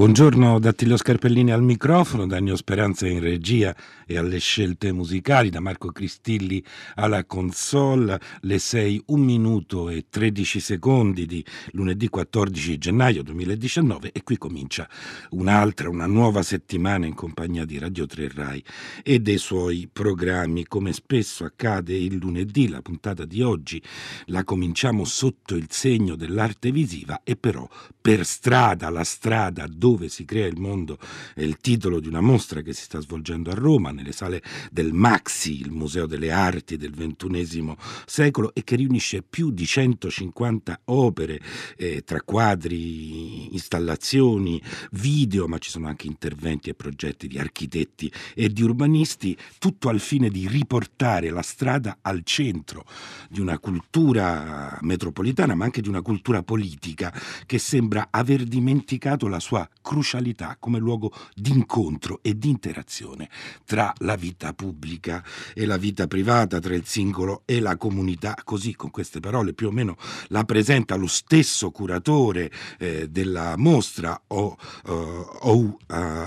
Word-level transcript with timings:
Buongiorno 0.00 0.58
da 0.58 0.70
Attilio 0.70 0.96
Scarpellini 0.96 1.52
al 1.52 1.62
microfono, 1.62 2.26
da 2.26 2.38
Ennio 2.38 2.56
Speranza 2.56 3.06
in 3.06 3.20
regia 3.20 3.76
e 4.06 4.16
alle 4.16 4.38
scelte 4.38 4.92
musicali, 4.92 5.50
da 5.50 5.60
Marco 5.60 5.92
Cristilli 5.92 6.64
alla 6.94 7.26
console, 7.26 8.18
le 8.40 8.58
6, 8.58 9.02
1 9.08 9.22
minuto 9.22 9.90
e 9.90 10.06
13 10.08 10.58
secondi 10.58 11.26
di 11.26 11.44
lunedì 11.72 12.08
14 12.08 12.78
gennaio 12.78 13.22
2019 13.22 14.12
e 14.12 14.22
qui 14.22 14.38
comincia 14.38 14.88
un'altra, 15.32 15.90
una 15.90 16.06
nuova 16.06 16.42
settimana 16.42 17.04
in 17.04 17.12
compagnia 17.12 17.66
di 17.66 17.78
Radio 17.78 18.06
3 18.06 18.30
Rai 18.34 18.64
e 19.02 19.18
dei 19.18 19.36
suoi 19.36 19.86
programmi. 19.92 20.64
Come 20.64 20.94
spesso 20.94 21.44
accade 21.44 21.94
il 21.94 22.14
lunedì, 22.14 22.70
la 22.70 22.80
puntata 22.80 23.26
di 23.26 23.42
oggi 23.42 23.82
la 24.28 24.44
cominciamo 24.44 25.04
sotto 25.04 25.54
il 25.56 25.66
segno 25.68 26.16
dell'arte 26.16 26.72
visiva 26.72 27.20
e 27.22 27.36
però 27.36 27.68
per 28.00 28.24
strada, 28.24 28.88
la 28.88 29.04
strada 29.04 29.66
dove 29.68 29.88
dove 29.90 30.08
si 30.08 30.24
crea 30.24 30.46
il 30.46 30.58
mondo 30.58 30.98
è 31.34 31.42
il 31.42 31.56
titolo 31.56 31.98
di 31.98 32.06
una 32.06 32.20
mostra 32.20 32.62
che 32.62 32.72
si 32.72 32.82
sta 32.82 33.00
svolgendo 33.00 33.50
a 33.50 33.54
Roma, 33.54 33.90
nelle 33.90 34.12
sale 34.12 34.40
del 34.70 34.92
Maxi, 34.92 35.60
il 35.60 35.72
Museo 35.72 36.06
delle 36.06 36.30
Arti 36.30 36.76
del 36.76 36.92
XXI 36.92 37.74
secolo, 38.06 38.54
e 38.54 38.62
che 38.62 38.76
riunisce 38.76 39.22
più 39.22 39.50
di 39.50 39.66
150 39.66 40.82
opere 40.84 41.40
eh, 41.76 42.02
tra 42.04 42.22
quadri, 42.22 43.52
installazioni, 43.52 44.62
video, 44.92 45.48
ma 45.48 45.58
ci 45.58 45.70
sono 45.70 45.88
anche 45.88 46.06
interventi 46.06 46.70
e 46.70 46.74
progetti 46.74 47.26
di 47.26 47.38
architetti 47.38 48.12
e 48.34 48.48
di 48.48 48.62
urbanisti, 48.62 49.36
tutto 49.58 49.88
al 49.88 49.98
fine 49.98 50.28
di 50.30 50.46
riportare 50.46 51.30
la 51.30 51.42
strada 51.42 51.98
al 52.02 52.22
centro 52.22 52.84
di 53.28 53.40
una 53.40 53.58
cultura 53.58 54.78
metropolitana, 54.82 55.56
ma 55.56 55.64
anche 55.64 55.80
di 55.80 55.88
una 55.88 56.02
cultura 56.02 56.44
politica 56.44 57.12
che 57.44 57.58
sembra 57.58 58.08
aver 58.10 58.44
dimenticato 58.44 59.26
la 59.26 59.40
sua 59.40 59.68
crucialità 59.80 60.56
come 60.58 60.78
luogo 60.78 61.12
di 61.34 61.50
incontro 61.50 62.20
e 62.22 62.38
di 62.38 62.48
interazione 62.48 63.28
tra 63.64 63.92
la 63.98 64.16
vita 64.16 64.52
pubblica 64.52 65.24
e 65.54 65.66
la 65.66 65.76
vita 65.76 66.06
privata, 66.06 66.58
tra 66.58 66.74
il 66.74 66.86
singolo 66.86 67.42
e 67.44 67.60
la 67.60 67.76
comunità. 67.76 68.36
Così, 68.44 68.74
con 68.74 68.90
queste 68.90 69.20
parole, 69.20 69.52
più 69.54 69.68
o 69.68 69.70
meno 69.70 69.96
la 70.28 70.44
presenta 70.44 70.94
lo 70.96 71.06
stesso 71.06 71.70
curatore 71.70 72.50
eh, 72.78 73.08
della 73.08 73.56
mostra, 73.56 74.20
O, 74.28 74.56
uh, 74.84 75.78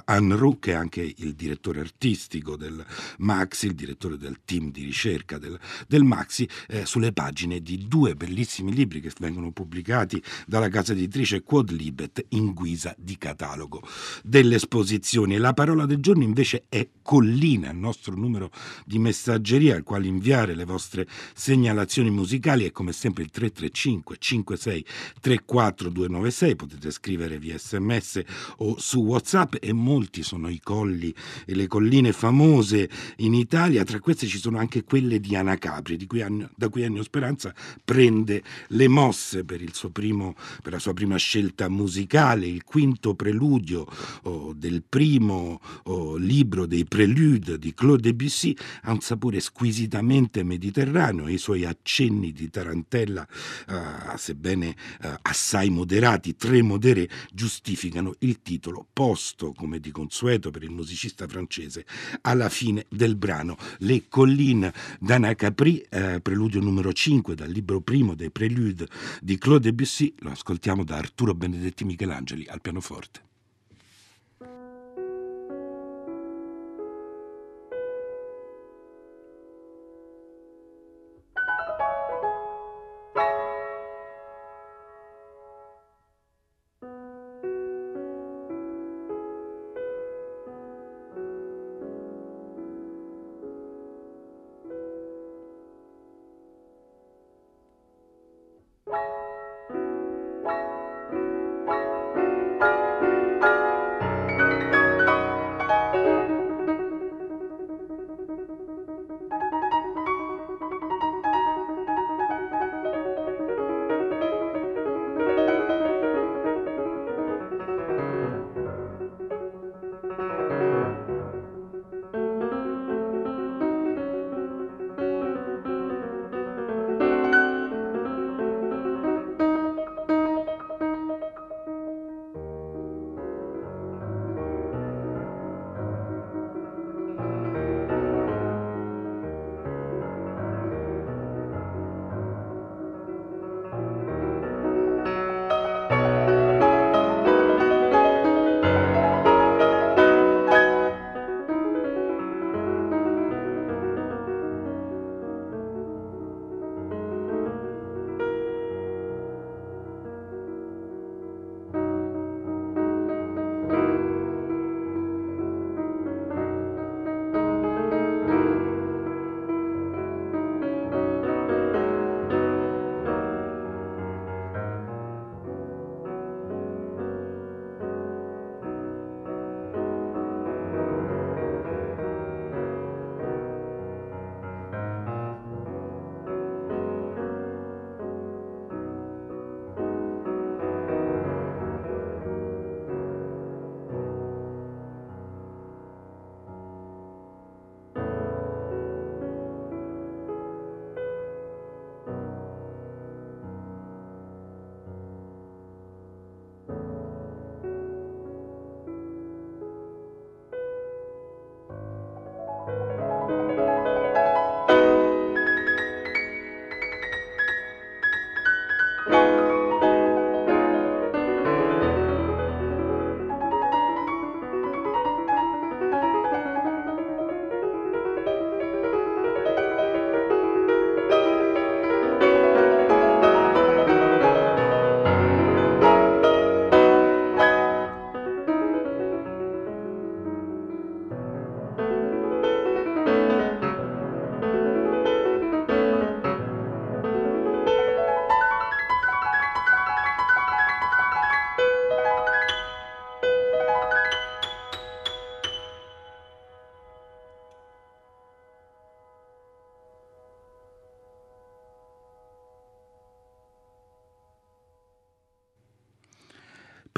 Anru, 0.05 0.59
che 0.59 0.71
è 0.71 0.75
anche 0.75 1.13
il 1.17 1.33
direttore 1.33 1.79
artistico 1.79 2.55
del 2.55 2.83
Maxi, 3.19 3.67
il 3.67 3.75
direttore 3.75 4.17
del 4.17 4.39
team 4.45 4.71
di 4.71 4.83
ricerca 4.83 5.37
del, 5.37 5.59
del 5.87 6.03
Maxi, 6.03 6.47
eh, 6.67 6.85
sulle 6.85 7.13
pagine 7.13 7.61
di 7.61 7.87
due 7.87 8.15
bellissimi 8.15 8.73
libri 8.73 8.99
che 8.99 9.11
vengono 9.19 9.51
pubblicati 9.51 10.21
dalla 10.45 10.69
casa 10.69 10.93
editrice 10.93 11.43
Quod 11.43 11.71
Libet 11.71 12.25
in 12.29 12.53
guisa 12.53 12.93
di 12.97 13.17
catalogo 13.17 13.32
catalogo 13.33 13.81
delle 14.23 14.55
esposizioni. 14.55 15.37
La 15.37 15.53
parola 15.53 15.85
del 15.85 15.99
giorno 15.99 16.23
invece 16.23 16.65
è 16.69 16.87
collina, 17.01 17.71
il 17.71 17.77
nostro 17.77 18.15
numero 18.15 18.51
di 18.85 18.99
messaggeria 18.99 19.75
al 19.75 19.83
quale 19.83 20.07
inviare 20.07 20.55
le 20.55 20.65
vostre 20.65 21.07
segnalazioni 21.33 22.09
musicali. 22.09 22.65
È 22.65 22.71
come 22.71 22.93
sempre 22.93 23.23
il 23.23 23.31
335 23.31 24.17
56 24.19 24.85
34 25.19 25.89
296, 25.89 26.55
potete 26.55 26.91
scrivere 26.91 27.39
via 27.39 27.57
sms 27.57 28.21
o 28.57 28.77
su 28.77 29.01
whatsapp. 29.01 29.55
E 29.59 29.73
molti 29.73 30.23
sono 30.23 30.49
i 30.49 30.59
colli 30.61 31.13
e 31.45 31.55
le 31.55 31.67
colline 31.67 32.11
famose 32.13 32.89
in 33.17 33.33
Italia, 33.33 33.83
tra 33.83 33.99
queste 33.99 34.27
ci 34.27 34.37
sono 34.37 34.57
anche 34.57 34.83
quelle 34.83 35.19
di 35.19 35.35
Anacapri, 35.35 35.97
di 35.97 36.05
cui 36.05 36.21
Anno, 36.21 36.49
da 36.55 36.69
cui 36.69 36.83
Ennio 36.83 37.03
Speranza 37.03 37.53
prende 37.83 38.43
le 38.67 38.87
mosse 38.87 39.43
per, 39.43 39.61
primo, 39.91 40.35
per 40.61 40.73
la 40.73 40.79
sua 40.79 40.93
prima 40.93 41.17
scelta 41.17 41.67
musicale, 41.69 42.45
il 42.45 42.63
quinto 42.63 43.15
preludio 43.23 43.87
oh, 44.23 44.51
del 44.53 44.83
primo 44.83 45.61
oh, 45.83 46.17
libro 46.17 46.65
dei 46.65 46.83
Prelude 46.83 47.57
di 47.57 47.73
Claude 47.73 48.01
Debussy 48.01 48.53
ha 48.81 48.91
un 48.91 48.99
sapore 48.99 49.39
squisitamente 49.39 50.43
mediterraneo 50.43 51.27
e 51.27 51.33
i 51.33 51.37
suoi 51.37 51.63
accenni 51.63 52.33
di 52.33 52.49
tarantella, 52.49 53.25
uh, 53.69 54.17
sebbene 54.17 54.75
uh, 55.03 55.07
assai 55.21 55.69
moderati, 55.69 56.35
tre 56.35 56.61
modere, 56.61 57.09
giustificano 57.31 58.13
il 58.19 58.41
titolo 58.41 58.85
posto, 58.91 59.53
come 59.53 59.79
di 59.79 59.91
consueto 59.91 60.51
per 60.51 60.63
il 60.63 60.71
musicista 60.71 61.25
francese, 61.25 61.85
alla 62.23 62.49
fine 62.49 62.85
del 62.89 63.15
brano. 63.15 63.55
Le 63.77 64.03
colline 64.09 64.73
d'Anna 64.99 65.33
Capri, 65.35 65.81
uh, 65.91 66.21
preludio 66.21 66.59
numero 66.59 66.91
5 66.91 67.35
dal 67.35 67.49
libro 67.49 67.79
primo 67.79 68.15
dei 68.15 68.31
Prelude 68.31 68.85
di 69.21 69.37
Claude 69.37 69.69
Debussy, 69.69 70.13
lo 70.19 70.31
ascoltiamo 70.31 70.83
da 70.83 70.97
Arturo 70.97 71.33
Benedetti 71.33 71.85
Michelangeli 71.85 72.47
al 72.49 72.59
pianoforte. 72.59 73.12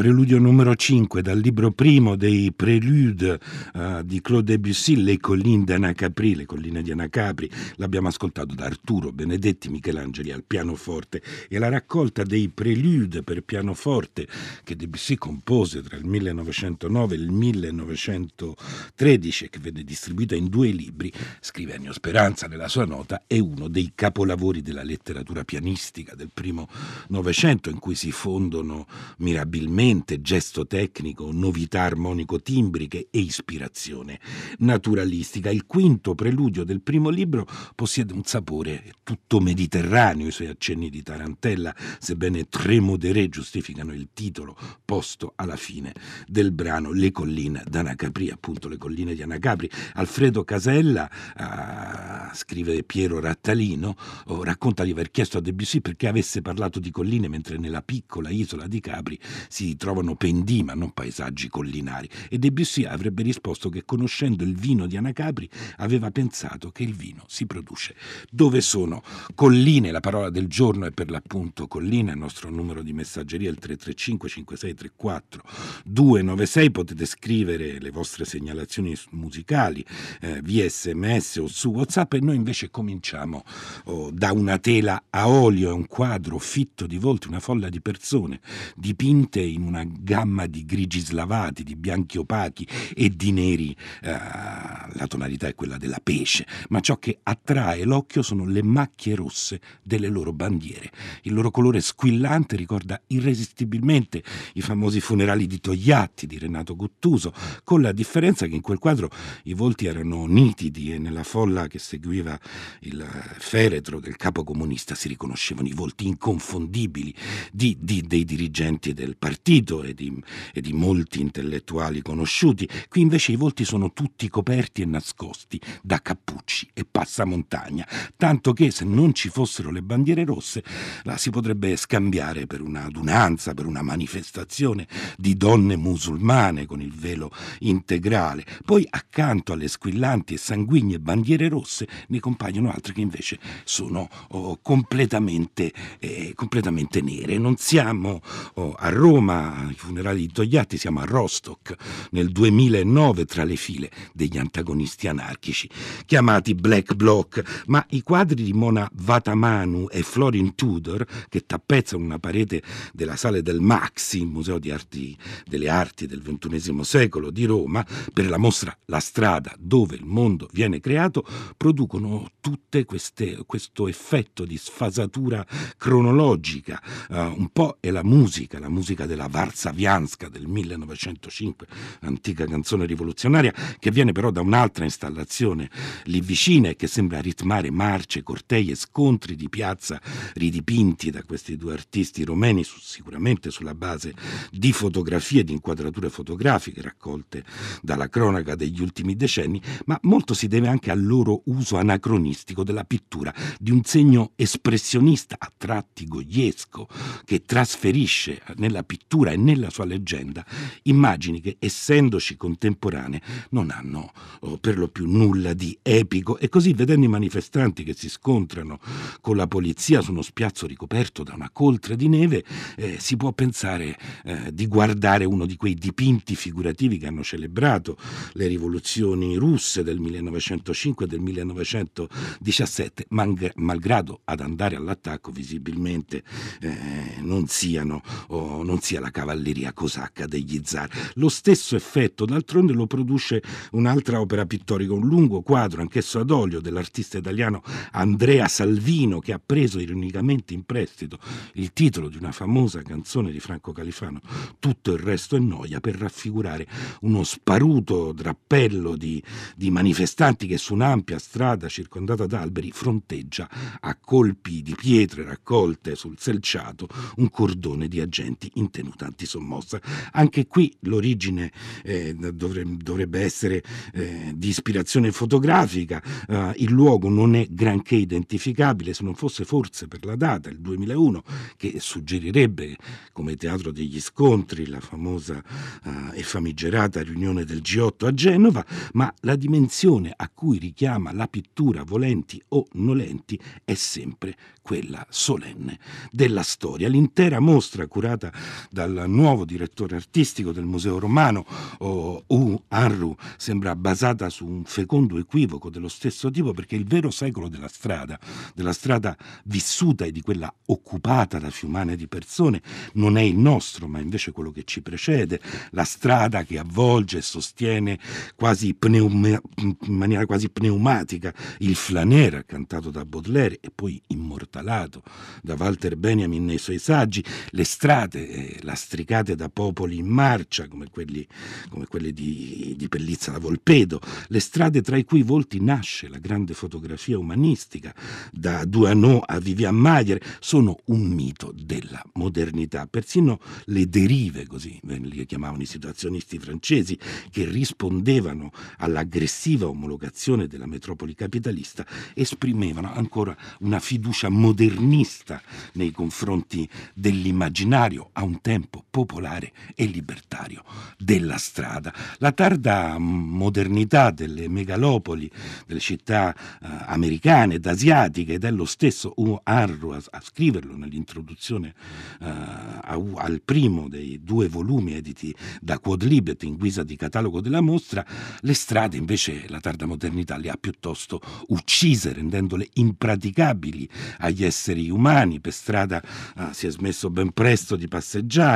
Preludio 0.05 0.37
numero 0.37 0.75
5 0.75 1.23
dal 1.23 1.39
libro 1.39 1.71
primo 1.71 2.15
dei 2.15 2.51
Prelude 2.51 3.39
uh, 3.73 4.03
di 4.03 4.21
Claude 4.21 4.51
Debussy, 4.51 5.01
Le 5.01 5.17
colline 5.17 5.63
d'Anacapri, 5.63 6.35
le 6.35 6.45
colline 6.45 6.83
di 6.83 6.91
Anacapri, 6.91 7.49
l'abbiamo 7.77 8.09
ascoltato 8.09 8.53
da 8.53 8.65
Arturo 8.65 9.11
Benedetti 9.11 9.67
Michelangeli 9.67 10.31
al 10.31 10.43
pianoforte 10.43 11.23
e 11.49 11.57
la 11.57 11.69
raccolta 11.69 12.21
dei 12.21 12.49
Prelude 12.49 13.23
per 13.23 13.41
pianoforte 13.41 14.27
che 14.63 14.75
Debussy 14.75 15.15
compose 15.15 15.81
tra 15.81 15.97
il 15.97 16.05
1909 16.05 17.15
e 17.15 17.17
il 17.17 17.31
1913 17.31 19.45
e 19.45 19.49
che 19.49 19.59
venne 19.59 19.83
distribuita 19.83 20.35
in 20.35 20.49
due 20.49 20.69
libri, 20.69 21.11
scrive 21.39 21.73
Ennio 21.73 21.93
Speranza 21.93 22.45
nella 22.45 22.67
sua 22.67 22.85
nota, 22.85 23.23
è 23.25 23.39
uno 23.39 23.67
dei 23.67 23.93
capolavori 23.95 24.61
della 24.61 24.83
letteratura 24.83 25.43
pianistica 25.43 26.13
del 26.13 26.29
primo 26.31 26.69
Novecento 27.07 27.71
in 27.71 27.79
cui 27.79 27.95
si 27.95 28.11
fondono 28.11 28.85
mirabilmente 29.17 29.93
gesto 30.03 30.65
tecnico, 30.67 31.31
novità 31.31 31.83
armonico-timbriche 31.83 33.07
e 33.09 33.19
ispirazione 33.19 34.19
naturalistica. 34.59 35.49
Il 35.49 35.65
quinto 35.65 36.15
preludio 36.15 36.63
del 36.63 36.81
primo 36.81 37.09
libro 37.09 37.47
possiede 37.75 38.13
un 38.13 38.23
sapore 38.23 38.93
tutto 39.03 39.39
mediterraneo, 39.39 40.27
i 40.27 40.31
suoi 40.31 40.47
accenni 40.47 40.89
di 40.89 41.01
tarantella, 41.01 41.73
sebbene 41.99 42.49
tre 42.49 42.79
modere 42.79 43.29
giustificano 43.29 43.93
il 43.93 44.09
titolo 44.13 44.57
posto 44.83 45.33
alla 45.35 45.55
fine 45.55 45.93
del 46.27 46.51
brano 46.51 46.91
Le 46.91 47.11
colline 47.11 47.63
d'Anacapri, 47.67 48.29
appunto 48.29 48.67
le 48.67 48.77
colline 48.77 49.13
di 49.13 49.21
Anacapri. 49.21 49.69
Alfredo 49.93 50.43
Casella, 50.43 51.09
uh, 51.37 52.35
scrive 52.35 52.83
Piero 52.83 53.19
Rattalino, 53.19 53.95
oh, 54.25 54.43
racconta 54.43 54.83
di 54.83 54.91
aver 54.91 55.11
chiesto 55.11 55.37
a 55.37 55.41
Debussy 55.41 55.81
perché 55.81 56.07
avesse 56.07 56.41
parlato 56.41 56.79
di 56.79 56.91
colline 56.91 57.27
mentre 57.27 57.57
nella 57.57 57.81
piccola 57.81 58.29
isola 58.29 58.67
di 58.67 58.79
Capri 58.79 59.19
si 59.47 59.75
trovano 59.85 60.15
pendii 60.15 60.63
ma 60.63 60.73
non 60.73 60.93
paesaggi 60.93 61.47
collinari. 61.47 62.09
E 62.27 62.39
Debussy 62.39 62.85
avrebbe 62.85 63.21
risposto 63.21 63.69
che 63.69 63.85
conoscendo 63.85 64.43
il 64.43 64.55
vino 64.55 64.87
di 64.87 64.97
Anacapri 64.97 65.47
aveva 65.77 66.09
pensato 66.09 66.71
che 66.71 66.81
il 66.81 66.95
vino 66.95 67.23
si 67.27 67.45
produce. 67.45 67.95
Dove 68.31 68.61
sono? 68.61 69.03
Colline, 69.35 69.91
la 69.91 69.99
parola 69.99 70.31
del 70.31 70.47
giorno 70.47 70.87
è 70.87 70.91
per 70.91 71.11
l'appunto 71.11 71.67
collina, 71.67 72.13
il 72.13 72.17
nostro 72.17 72.49
numero 72.49 72.81
di 72.81 72.93
messaggeria 72.93 73.47
è 73.47 73.51
il 73.51 73.59
335 73.59 74.27
5634 74.27 75.43
296, 75.85 76.71
potete 76.71 77.05
scrivere 77.05 77.79
le 77.79 77.91
vostre 77.91 78.25
segnalazioni 78.25 78.97
musicali 79.11 79.85
eh, 80.21 80.41
via 80.41 80.67
sms 80.67 81.35
o 81.37 81.47
su 81.47 81.69
whatsapp. 81.69 82.11
E 82.13 82.21
noi 82.21 82.37
invece 82.37 82.71
cominciamo 82.71 83.43
oh, 83.83 84.09
da 84.09 84.31
una 84.31 84.57
tela 84.57 85.03
a 85.11 85.29
olio 85.29 85.69
e 85.69 85.73
un 85.73 85.85
quadro 85.85 86.39
fitto 86.39 86.87
di 86.87 86.97
volti, 86.97 87.27
una 87.27 87.39
folla 87.39 87.69
di 87.69 87.81
persone 87.81 88.39
dipinte 88.75 89.41
in 89.41 89.61
una 89.61 89.74
gamma 89.83 90.45
di 90.47 90.65
grigi 90.65 90.99
slavati, 90.99 91.63
di 91.63 91.75
bianchi 91.75 92.17
opachi 92.17 92.67
e 92.93 93.09
di 93.09 93.31
neri. 93.31 93.75
Eh, 94.01 94.11
la 94.11 95.07
tonalità 95.07 95.47
è 95.47 95.55
quella 95.55 95.77
della 95.77 95.99
pesce, 96.01 96.45
ma 96.69 96.79
ciò 96.79 96.97
che 96.97 97.19
attrae 97.23 97.83
l'occhio 97.83 98.21
sono 98.21 98.45
le 98.45 98.63
macchie 98.63 99.15
rosse 99.15 99.59
delle 99.83 100.07
loro 100.07 100.31
bandiere. 100.31 100.91
Il 101.23 101.33
loro 101.33 101.51
colore 101.51 101.81
squillante 101.81 102.55
ricorda 102.55 103.01
irresistibilmente 103.07 104.23
i 104.53 104.61
famosi 104.61 104.99
funerali 104.99 105.47
di 105.47 105.59
Togliatti 105.59 106.27
di 106.27 106.37
Renato 106.37 106.75
Guttuso, 106.75 107.33
con 107.63 107.81
la 107.81 107.91
differenza 107.91 108.45
che 108.45 108.55
in 108.55 108.61
quel 108.61 108.79
quadro 108.79 109.09
i 109.43 109.53
volti 109.53 109.85
erano 109.85 110.25
nitidi 110.25 110.93
e 110.93 110.97
nella 110.97 111.23
folla 111.23 111.67
che 111.67 111.79
seguiva 111.79 112.39
il 112.81 113.05
feretro 113.37 113.99
del 113.99 114.15
capo 114.15 114.43
comunista 114.43 114.95
si 114.95 115.07
riconoscevano 115.07 115.67
i 115.67 115.73
volti 115.73 116.07
inconfondibili 116.07 117.13
di, 117.51 117.77
di, 117.79 118.01
dei 118.01 118.23
dirigenti 118.23 118.93
del 118.93 119.17
partito 119.17 119.54
e 119.55 119.93
di, 119.93 120.21
e 120.53 120.61
di 120.61 120.73
molti 120.73 121.21
intellettuali 121.21 122.01
conosciuti. 122.01 122.67
Qui 122.89 123.01
invece 123.01 123.31
i 123.31 123.35
volti 123.35 123.63
sono 123.63 123.93
tutti 123.93 124.27
coperti 124.29 124.81
e 124.81 124.85
nascosti 124.85 125.59
da 125.81 126.01
cappucci 126.01 126.69
e 126.73 126.85
passamontagna, 126.85 127.87
tanto 128.17 128.53
che 128.53 128.71
se 128.71 128.85
non 128.85 129.13
ci 129.13 129.29
fossero 129.29 129.71
le 129.71 129.81
bandiere 129.81 130.25
rosse 130.25 130.63
la 131.03 131.17
si 131.17 131.29
potrebbe 131.29 131.75
scambiare 131.75 132.47
per 132.47 132.61
un'adunanza, 132.61 133.53
per 133.53 133.65
una 133.65 133.81
manifestazione 133.81 134.87
di 135.17 135.35
donne 135.35 135.75
musulmane 135.75 136.65
con 136.65 136.81
il 136.81 136.93
velo 136.93 137.31
integrale. 137.59 138.45
Poi 138.63 138.85
accanto 138.89 139.53
alle 139.53 139.67
squillanti 139.67 140.33
e 140.33 140.37
sanguigne 140.37 140.99
bandiere 140.99 141.47
rosse 141.49 141.87
ne 142.07 142.19
compaiono 142.19 142.71
altre 142.71 142.93
che 142.93 143.01
invece 143.01 143.39
sono 143.63 144.09
oh, 144.29 144.59
completamente, 144.61 145.71
eh, 145.99 146.33
completamente 146.35 147.01
nere. 147.01 147.37
Non 147.37 147.57
siamo 147.57 148.21
oh, 148.55 148.73
a 148.73 148.89
Roma, 148.89 149.44
ai 149.53 149.73
funerali 149.73 150.21
di 150.21 150.31
Togliatti, 150.31 150.77
siamo 150.77 150.99
a 150.99 151.05
Rostock 151.05 151.75
nel 152.11 152.31
2009 152.31 153.25
tra 153.25 153.43
le 153.43 153.55
file 153.55 153.91
degli 154.13 154.37
antagonisti 154.37 155.07
anarchici 155.07 155.69
chiamati 156.05 156.55
Black 156.55 156.93
Bloc, 156.93 157.63
ma 157.67 157.85
i 157.89 158.01
quadri 158.01 158.43
di 158.43 158.53
Mona 158.53 158.89
Vatamanu 158.93 159.87
e 159.89 160.01
Florin 160.03 160.55
Tudor 160.55 161.05
che 161.29 161.45
tappezzano 161.45 162.03
una 162.03 162.19
parete 162.19 162.61
della 162.93 163.15
sala 163.15 163.41
del 163.41 163.59
Maxi, 163.59 164.25
Museo 164.25 164.59
di 164.59 164.71
Arti, 164.71 165.17
delle 165.45 165.69
Arti 165.69 166.07
del 166.07 166.21
XXI 166.21 166.83
secolo 166.83 167.31
di 167.31 167.45
Roma, 167.45 167.85
per 168.13 168.29
la 168.29 168.37
mostra 168.37 168.75
La 168.85 168.99
strada 168.99 169.53
dove 169.57 169.95
il 169.95 170.05
mondo 170.05 170.47
viene 170.51 170.79
creato, 170.79 171.25
producono 171.57 172.31
tutte 172.39 172.85
queste, 172.85 173.43
questo 173.45 173.87
effetto 173.87 174.45
di 174.45 174.57
sfasatura 174.57 175.45
cronologica. 175.77 176.81
Uh, 177.09 177.15
un 177.37 177.49
po' 177.51 177.77
è 177.79 177.89
la 177.89 178.03
musica, 178.03 178.59
la 178.59 178.69
musica 178.69 179.05
della 179.05 179.27
Varsavianska 179.35 180.29
del 180.29 180.47
1905, 180.47 181.67
antica 182.01 182.45
canzone 182.45 182.85
rivoluzionaria, 182.85 183.53
che 183.79 183.91
viene 183.91 184.13
però 184.13 184.31
da 184.31 184.39
un'altra 184.39 184.85
installazione 184.85 185.69
lì 186.05 186.21
vicina 186.21 186.69
e 186.69 186.77
che 186.77 186.87
sembra 186.87 187.19
ritmare 187.19 187.69
marce, 187.69 188.23
cortei 188.23 188.69
e 188.69 188.75
scontri 188.75 189.35
di 189.35 189.49
piazza 189.49 190.01
ridipinti 190.35 191.11
da 191.11 191.21
questi 191.23 191.57
due 191.57 191.73
artisti 191.73 192.23
romeni, 192.23 192.63
su, 192.63 192.79
sicuramente 192.79 193.51
sulla 193.51 193.75
base 193.75 194.13
di 194.51 194.71
fotografie, 194.71 195.43
di 195.43 195.51
inquadrature 195.51 196.09
fotografiche 196.09 196.81
raccolte 196.81 197.43
dalla 197.81 198.07
cronaca 198.07 198.55
degli 198.55 198.81
ultimi 198.81 199.17
decenni, 199.17 199.61
ma 199.87 199.99
molto 200.03 200.33
si 200.33 200.47
deve 200.47 200.69
anche 200.69 200.91
al 200.91 201.05
loro 201.05 201.41
uso 201.47 201.75
anacronistico 201.75 202.63
della 202.63 202.85
pittura, 202.85 203.33
di 203.59 203.71
un 203.71 203.83
segno 203.83 204.31
espressionista 204.37 205.35
a 205.37 205.51
tratti 205.57 206.05
gogliesco, 206.07 206.87
che 207.25 207.41
trasferisce 207.41 208.41
nella 208.55 208.83
pittura 208.83 209.23
e 209.31 209.37
nella 209.37 209.69
sua 209.69 209.85
leggenda 209.85 210.45
immagini 210.83 211.41
che, 211.41 211.57
essendoci 211.59 212.35
contemporanee, 212.35 213.21
non 213.51 213.71
hanno 213.71 214.11
oh, 214.41 214.57
per 214.57 214.77
lo 214.77 214.87
più 214.87 215.09
nulla 215.09 215.53
di 215.53 215.77
epico. 215.81 216.37
E 216.37 216.49
così 216.49 216.73
vedendo 216.73 217.05
i 217.05 217.09
manifestanti 217.09 217.83
che 217.83 217.93
si 217.93 218.09
scontrano 218.09 218.79
con 219.21 219.35
la 219.35 219.47
polizia 219.47 220.01
su 220.01 220.11
uno 220.11 220.21
spiazzo 220.21 220.67
ricoperto 220.67 221.23
da 221.23 221.33
una 221.33 221.49
coltre 221.51 221.95
di 221.95 222.07
neve, 222.07 222.43
eh, 222.77 222.97
si 222.99 223.15
può 223.17 223.31
pensare 223.31 223.97
eh, 224.23 224.53
di 224.53 224.67
guardare 224.67 225.25
uno 225.25 225.45
di 225.45 225.55
quei 225.55 225.75
dipinti 225.75 226.35
figurativi 226.35 226.97
che 226.97 227.07
hanno 227.07 227.23
celebrato 227.23 227.97
le 228.33 228.47
rivoluzioni 228.47 229.35
russe 229.35 229.83
del 229.83 229.99
1905 229.99 231.05
e 231.05 231.07
del 231.07 231.19
1917, 231.19 233.07
malgrado 233.55 234.21
ad 234.23 234.39
andare 234.39 234.75
all'attacco 234.75 235.31
visibilmente 235.31 236.23
eh, 236.61 237.15
non 237.21 237.47
siano 237.47 238.01
o 238.27 238.63
non 238.63 238.79
sia 238.79 238.99
la 238.99 239.11
cavalleria 239.15 239.71
cosacca 239.71 240.27
degli 240.27 240.59
zar. 240.65 240.89
Lo 241.13 241.29
stesso 241.29 241.77
effetto 241.77 242.25
d'altronde 242.25 242.73
lo 242.73 242.85
produce 242.85 243.41
un'altra 243.71 244.19
opera 244.19 244.45
pittorica, 244.45 244.91
un 244.91 245.07
lungo 245.07 245.41
quadro 245.41 245.79
anch'esso 245.79 246.19
ad 246.19 246.31
olio 246.31 246.59
dell'artista 246.59 247.17
italiano 247.17 247.63
Andrea 247.91 248.49
Salvino 248.49 249.19
che 249.19 249.31
ha 249.31 249.39
preso 249.43 249.79
ironicamente 249.79 250.53
in 250.53 250.63
prestito 250.65 251.17
il 251.53 251.71
titolo 251.71 252.09
di 252.09 252.17
una 252.17 252.33
famosa 252.33 252.81
canzone 252.81 253.31
di 253.31 253.39
Franco 253.39 253.71
Califano, 253.71 254.19
Tutto 254.59 254.91
il 254.91 254.99
resto 254.99 255.37
è 255.37 255.39
noia, 255.39 255.79
per 255.79 255.95
raffigurare 255.95 256.67
uno 257.01 257.23
sparuto 257.23 258.11
drappello 258.11 258.97
di, 258.97 259.23
di 259.55 259.71
manifestanti 259.71 260.45
che 260.45 260.57
su 260.57 260.73
un'ampia 260.73 261.19
strada 261.19 261.69
circondata 261.69 262.25
da 262.25 262.41
alberi 262.41 262.71
fronteggia 262.71 263.49
a 263.79 263.95
colpi 263.95 264.61
di 264.61 264.75
pietre 264.75 265.23
raccolte 265.23 265.95
sul 265.95 266.17
selciato 266.19 266.89
un 267.17 267.29
cordone 267.29 267.87
di 267.87 268.01
agenti 268.01 268.51
in 268.55 268.69
tenuta 268.69 269.04
antisommossa. 269.05 269.79
Anche 270.11 270.47
qui 270.47 270.75
l'origine 270.81 271.51
eh, 271.83 272.15
dovrebbe, 272.15 273.21
essere 273.21 273.63
eh, 273.93 274.33
di 274.35 274.49
ispirazione 274.49 275.11
fotografica, 275.11 276.01
eh, 276.27 276.53
il 276.57 276.71
luogo 276.71 277.09
non 277.09 277.35
è 277.35 277.47
granché 277.49 277.95
identificabile 277.95 278.93
se 278.93 279.03
non 279.03 279.15
fosse 279.15 279.45
forse 279.45 279.87
per 279.87 280.05
la 280.05 280.15
data, 280.15 280.49
il 280.49 280.59
2001, 280.59 281.23
che 281.57 281.75
suggerirebbe 281.79 282.75
come 283.11 283.35
teatro 283.35 283.71
degli 283.71 283.99
scontri 283.99 284.67
la 284.67 284.79
famosa 284.79 285.41
eh, 285.83 286.19
e 286.19 286.23
famigerata 286.23 287.01
riunione 287.01 287.43
del 287.43 287.61
G8 287.61 288.05
a 288.05 288.13
Genova, 288.13 288.65
ma 288.93 289.13
la 289.21 289.35
dimensione 289.35 290.13
a 290.15 290.29
cui 290.33 290.57
richiama 290.57 291.13
la 291.13 291.27
pittura, 291.27 291.83
volenti 291.83 292.41
o 292.49 292.67
nolenti, 292.73 293.39
è 293.63 293.73
sempre 293.73 294.35
quella 294.61 295.05
solenne 295.09 295.77
della 296.11 296.41
storia. 296.41 296.89
L'intera 296.89 297.39
mostra 297.39 297.85
curata 297.85 298.33
dal 298.71 298.94
nuovo 299.05 299.43
direttore 299.45 299.95
artistico 299.95 300.51
del 300.51 300.65
Museo 300.65 300.99
Romano, 300.99 301.45
U. 301.79 302.61
Anru, 302.69 303.15
sembra 303.37 303.75
basata 303.75 304.29
su 304.29 304.45
un 304.45 304.63
fecondo 304.63 305.17
equivoco 305.17 305.69
dello 305.69 305.89
stesso 305.89 306.31
tipo 306.31 306.53
perché 306.53 306.75
il 306.75 306.85
vero 306.85 307.11
secolo 307.11 307.49
della 307.49 307.67
strada, 307.67 308.19
della 308.53 308.73
strada 308.73 309.15
vissuta 309.43 310.05
e 310.05 310.11
di 310.11 310.21
quella 310.21 310.51
occupata 310.67 311.37
da 311.37 311.49
fiumane 311.49 311.95
di 311.95 312.07
persone, 312.07 312.61
non 312.93 313.17
è 313.17 313.21
il 313.21 313.37
nostro, 313.37 313.87
ma 313.87 313.99
invece 313.99 314.31
quello 314.31 314.51
che 314.51 314.63
ci 314.63 314.81
precede, 314.81 315.39
la 315.71 315.83
strada 315.83 316.43
che 316.43 316.57
avvolge 316.57 317.17
e 317.17 317.21
sostiene 317.21 317.99
quasi 318.35 318.73
pneuma, 318.73 319.39
in 319.57 319.75
maniera 319.87 320.25
quasi 320.25 320.49
pneumatica 320.49 321.33
il 321.59 321.75
flaner 321.75 322.45
cantato 322.45 322.89
da 322.89 323.05
Baudelaire 323.05 323.59
e 323.61 323.71
poi 323.73 324.01
immortalato 324.07 325.03
da 325.41 325.55
Walter 325.57 325.95
Benjamin 325.95 326.45
nei 326.45 326.57
suoi 326.57 326.79
saggi, 326.79 327.23
le 327.49 327.63
strade 327.63 328.27
eh, 328.27 328.59
lastricate 328.85 329.35
da 329.35 329.49
popoli 329.49 329.97
in 329.97 330.05
marcia 330.05 330.67
come 330.67 330.89
quelli, 330.91 331.25
come 331.69 331.87
quelli 331.87 332.13
di, 332.13 332.75
di 332.77 332.87
Pellizza 332.87 333.31
da 333.31 333.39
Volpedo, 333.39 333.99
le 334.27 334.39
strade 334.39 334.83
tra 334.83 334.95
i 334.95 335.03
cui 335.03 335.23
volti 335.23 335.59
nasce 335.59 336.07
la 336.07 336.19
grande 336.19 336.53
fotografia 336.53 337.17
umanistica, 337.17 337.93
da 338.31 338.63
Duanot 338.63 339.23
a 339.25 339.39
Vivian 339.39 339.75
Maier, 339.75 340.21
sono 340.39 340.77
un 340.85 341.01
mito 341.01 341.51
della 341.55 342.01
modernità. 342.13 342.85
Persino 342.85 343.39
le 343.65 343.89
derive, 343.89 344.45
così 344.45 344.79
le 344.83 345.25
chiamavano 345.25 345.63
i 345.63 345.65
situazionisti 345.65 346.37
francesi, 346.37 346.97
che 347.31 347.45
rispondevano 347.45 348.51
all'aggressiva 348.77 349.67
omologazione 349.67 350.45
della 350.47 350.67
metropoli 350.67 351.15
capitalista, 351.15 351.85
esprimevano 352.13 352.93
ancora 352.93 353.35
una 353.61 353.79
fiducia 353.79 354.29
modernista 354.29 355.41
nei 355.73 355.91
confronti 355.91 356.69
dell'immaginario 356.93 358.09
a 358.13 358.23
un 358.23 358.41
tempo 358.41 358.64
popolare 358.67 359.51
e 359.75 359.85
libertario 359.85 360.63
della 360.97 361.37
strada. 361.37 361.93
La 362.17 362.31
tarda 362.31 362.97
modernità 362.97 364.11
delle 364.11 364.47
megalopoli, 364.47 365.29
delle 365.65 365.79
città 365.79 366.33
eh, 366.33 366.67
americane 366.87 367.55
ed 367.55 367.65
asiatiche, 367.65 368.33
ed 368.33 368.43
è 368.43 368.51
lo 368.51 368.65
stesso 368.65 369.13
U. 369.17 369.39
Arru 369.43 369.91
a, 369.91 370.01
a 370.11 370.21
scriverlo 370.21 370.75
nell'introduzione 370.75 371.73
eh, 372.21 372.25
a, 372.25 372.99
al 373.15 373.41
primo 373.43 373.87
dei 373.87 374.21
due 374.23 374.47
volumi 374.47 374.95
editi 374.95 375.33
da 375.61 375.79
Quod 375.79 376.03
Libet 376.03 376.43
in 376.43 376.57
guisa 376.57 376.83
di 376.83 376.95
catalogo 376.95 377.41
della 377.41 377.61
mostra, 377.61 378.05
le 378.39 378.53
strade 378.53 378.97
invece 378.97 379.45
la 379.47 379.59
tarda 379.59 379.85
modernità 379.85 380.37
le 380.37 380.49
ha 380.49 380.57
piuttosto 380.59 381.21
uccise, 381.47 382.13
rendendole 382.13 382.69
impraticabili 382.73 383.89
agli 384.19 384.43
esseri 384.43 384.89
umani. 384.89 385.39
Per 385.39 385.53
strada 385.53 386.01
eh, 386.01 386.47
si 386.51 386.67
è 386.67 386.71
smesso 386.71 387.09
ben 387.09 387.31
presto 387.31 387.75
di 387.75 387.87
passeggiare 387.87 388.54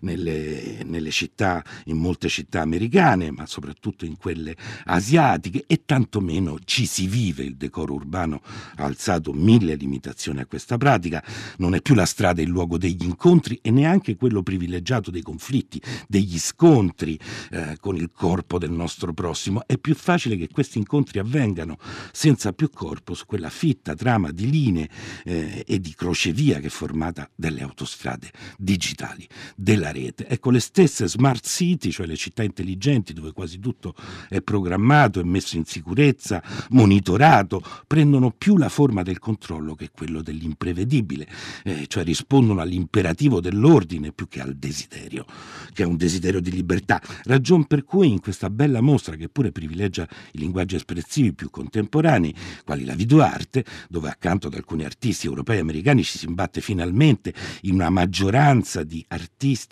nelle, 0.00 0.82
nelle 0.84 1.10
città, 1.10 1.64
in 1.84 1.96
molte 1.96 2.28
città 2.28 2.60
americane, 2.60 3.30
ma 3.30 3.46
soprattutto 3.46 4.04
in 4.04 4.16
quelle 4.16 4.56
asiatiche, 4.84 5.64
e 5.66 5.82
tantomeno 5.84 6.58
ci 6.64 6.86
si 6.86 7.06
vive. 7.06 7.44
Il 7.44 7.56
decoro 7.56 7.94
urbano 7.94 8.42
ha 8.76 8.84
alzato 8.84 9.32
mille 9.32 9.74
limitazioni 9.74 10.40
a 10.40 10.46
questa 10.46 10.76
pratica. 10.76 11.22
Non 11.58 11.74
è 11.74 11.80
più 11.80 11.94
la 11.94 12.06
strada 12.06 12.42
il 12.42 12.48
luogo 12.48 12.78
degli 12.78 13.04
incontri 13.04 13.58
e 13.62 13.70
neanche 13.70 14.16
quello 14.16 14.42
privilegiato 14.42 15.10
dei 15.10 15.22
conflitti, 15.22 15.80
degli 16.06 16.38
scontri 16.38 17.18
eh, 17.50 17.76
con 17.80 17.96
il 17.96 18.10
corpo 18.12 18.58
del 18.58 18.70
nostro 18.70 19.12
prossimo. 19.12 19.66
È 19.66 19.78
più 19.78 19.94
facile 19.94 20.36
che 20.36 20.48
questi 20.48 20.78
incontri 20.78 21.18
avvengano 21.18 21.78
senza 22.12 22.52
più 22.52 22.70
corpo 22.70 23.14
su 23.14 23.26
quella 23.26 23.50
fitta 23.50 23.94
trama 23.94 24.30
di 24.30 24.50
linee 24.50 24.88
eh, 25.24 25.64
e 25.66 25.80
di 25.80 25.94
crocevia 25.94 26.60
che 26.60 26.66
è 26.66 26.70
formata 26.70 27.28
dalle 27.34 27.62
autostrade 27.62 28.30
digitali 28.56 29.26
della 29.54 29.90
rete. 29.92 30.26
Ecco, 30.26 30.50
le 30.50 30.60
stesse 30.60 31.08
smart 31.08 31.46
city, 31.46 31.90
cioè 31.90 32.06
le 32.06 32.16
città 32.16 32.42
intelligenti 32.42 33.12
dove 33.12 33.32
quasi 33.32 33.58
tutto 33.58 33.94
è 34.28 34.40
programmato 34.40 35.20
e 35.20 35.24
messo 35.24 35.56
in 35.56 35.64
sicurezza, 35.64 36.42
monitorato, 36.70 37.62
prendono 37.86 38.30
più 38.30 38.56
la 38.56 38.68
forma 38.68 39.02
del 39.02 39.18
controllo 39.18 39.74
che 39.74 39.90
quello 39.90 40.22
dell'imprevedibile, 40.22 41.26
eh, 41.64 41.86
cioè 41.86 42.04
rispondono 42.04 42.60
all'imperativo 42.60 43.40
dell'ordine 43.40 44.12
più 44.12 44.28
che 44.28 44.40
al 44.40 44.54
desiderio, 44.54 45.24
che 45.72 45.82
è 45.82 45.86
un 45.86 45.96
desiderio 45.96 46.40
di 46.40 46.50
libertà. 46.50 47.00
Ragion 47.24 47.66
per 47.66 47.84
cui 47.84 48.08
in 48.10 48.20
questa 48.20 48.50
bella 48.50 48.80
mostra, 48.80 49.16
che 49.16 49.28
pure 49.28 49.52
privilegia 49.52 50.08
i 50.32 50.38
linguaggi 50.38 50.76
espressivi 50.76 51.32
più 51.32 51.50
contemporanei, 51.50 52.34
quali 52.64 52.84
la 52.84 52.94
videoarte, 52.94 53.64
dove 53.88 54.08
accanto 54.08 54.46
ad 54.48 54.54
alcuni 54.54 54.84
artisti 54.84 55.26
europei 55.26 55.58
e 55.58 55.60
americani 55.60 56.02
ci 56.02 56.18
si 56.18 56.26
imbatte 56.26 56.60
finalmente 56.60 57.32
in 57.62 57.74
una 57.74 57.90
maggioranza 57.90 58.82
di 58.82 59.04
artisti, 59.08 59.27